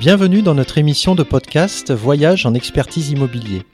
[0.00, 3.64] Bienvenue dans notre émission de podcast Voyage en expertise immobilier.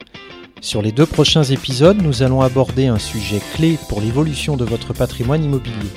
[0.59, 4.91] Sur les deux prochains épisodes, nous allons aborder un sujet clé pour l'évolution de votre
[4.91, 5.91] patrimoine immobilier.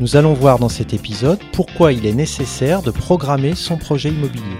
[0.00, 4.56] Nous allons voir dans cet épisode pourquoi il est nécessaire de programmer son projet immobilier.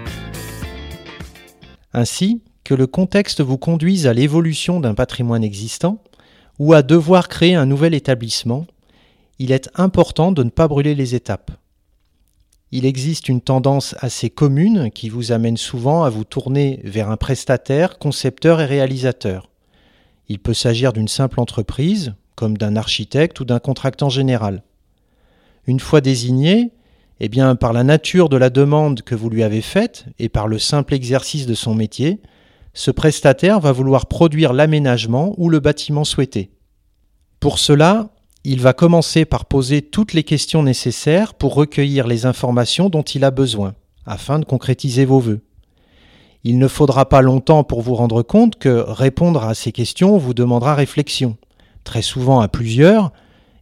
[1.91, 5.97] Ainsi, que le contexte vous conduise à l'évolution d'un patrimoine existant
[6.59, 8.67] ou à devoir créer un nouvel établissement,
[9.39, 11.49] il est important de ne pas brûler les étapes
[12.75, 17.15] il existe une tendance assez commune qui vous amène souvent à vous tourner vers un
[17.15, 19.49] prestataire, concepteur et réalisateur.
[20.27, 24.61] Il peut s'agir d'une simple entreprise, comme d'un architecte ou d'un contractant général.
[25.67, 26.73] Une fois désigné,
[27.21, 30.49] eh bien, par la nature de la demande que vous lui avez faite et par
[30.49, 32.19] le simple exercice de son métier,
[32.73, 36.51] ce prestataire va vouloir produire l'aménagement ou le bâtiment souhaité.
[37.39, 38.09] Pour cela,
[38.47, 43.23] il va commencer par poser toutes les questions nécessaires pour recueillir les informations dont il
[43.23, 43.73] a besoin,
[44.05, 45.41] afin de concrétiser vos vœux.
[46.43, 50.35] Il ne faudra pas longtemps pour vous rendre compte que répondre à ces questions vous
[50.35, 51.37] demandera réflexion,
[51.83, 53.11] très souvent à plusieurs,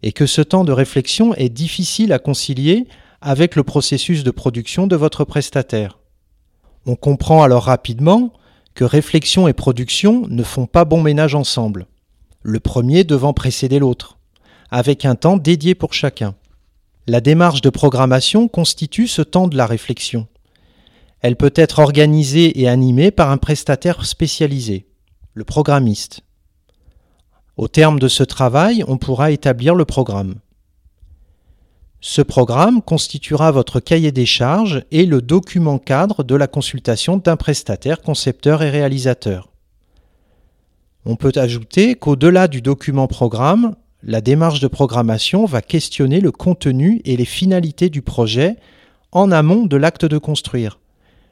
[0.02, 2.86] et que ce temps de réflexion est difficile à concilier
[3.22, 5.98] avec le processus de production de votre prestataire.
[6.86, 8.34] On comprend alors rapidement
[8.76, 11.88] que réflexion et production ne font pas bon ménage ensemble,
[12.42, 14.18] le premier devant précéder l'autre
[14.74, 16.34] avec un temps dédié pour chacun.
[17.06, 20.26] La démarche de programmation constitue ce temps de la réflexion.
[21.22, 24.88] Elle peut être organisée et animée par un prestataire spécialisé,
[25.36, 26.22] le programmiste.
[27.56, 30.40] Au terme de ce travail, on pourra établir le programme.
[32.02, 37.38] Ce programme constituera votre cahier des charges et le document cadre de la consultation d'un
[37.38, 39.52] prestataire concepteur et réalisateur.
[41.06, 47.02] On peut ajouter qu'au-delà du document programme, la démarche de programmation va questionner le contenu
[47.06, 48.58] et les finalités du projet
[49.14, 50.80] en amont de l'acte de construire.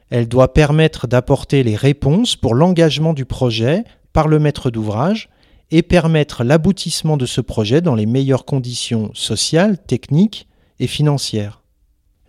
[0.08, 5.28] Elle doit permettre d'apporter les réponses pour l'engagement du projet par le maître d'ouvrage
[5.70, 10.48] et permettre l'aboutissement de ce projet dans les meilleures conditions sociales, techniques
[10.80, 11.62] et financières.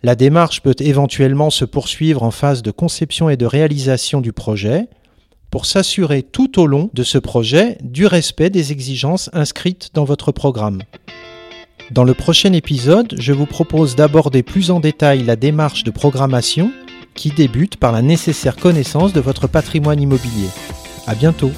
[0.02, 4.88] La démarche peut éventuellement se poursuivre en phase de conception et de réalisation du projet,
[5.54, 10.32] pour s'assurer tout au long de ce projet du respect des exigences inscrites dans votre
[10.32, 10.82] programme.
[11.92, 16.72] Dans le prochain épisode, je vous propose d'aborder plus en détail la démarche de programmation
[17.14, 20.48] qui débute par la nécessaire connaissance de votre patrimoine immobilier.
[21.06, 21.52] À bientôt!